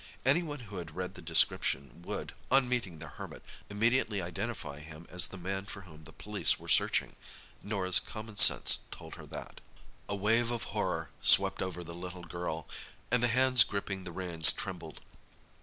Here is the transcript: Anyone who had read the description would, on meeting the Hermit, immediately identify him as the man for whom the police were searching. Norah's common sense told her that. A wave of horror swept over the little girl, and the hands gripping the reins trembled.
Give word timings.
Anyone 0.25 0.61
who 0.61 0.77
had 0.77 0.95
read 0.95 1.13
the 1.13 1.21
description 1.21 2.01
would, 2.01 2.33
on 2.49 2.67
meeting 2.67 2.97
the 2.97 3.07
Hermit, 3.07 3.43
immediately 3.69 4.19
identify 4.19 4.79
him 4.79 5.05
as 5.11 5.27
the 5.27 5.37
man 5.37 5.67
for 5.67 5.81
whom 5.81 6.05
the 6.05 6.11
police 6.11 6.57
were 6.57 6.67
searching. 6.67 7.15
Norah's 7.61 7.99
common 7.99 8.35
sense 8.37 8.79
told 8.89 9.13
her 9.13 9.27
that. 9.27 9.61
A 10.09 10.15
wave 10.15 10.49
of 10.49 10.63
horror 10.73 11.11
swept 11.21 11.61
over 11.61 11.83
the 11.83 11.93
little 11.93 12.23
girl, 12.23 12.67
and 13.11 13.21
the 13.21 13.27
hands 13.27 13.63
gripping 13.63 14.03
the 14.03 14.11
reins 14.11 14.51
trembled. 14.51 15.01